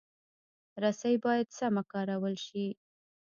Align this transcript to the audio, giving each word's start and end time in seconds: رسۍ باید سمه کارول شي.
رسۍ 0.83 1.15
باید 1.25 1.47
سمه 1.57 1.83
کارول 1.91 2.35
شي. 2.45 2.65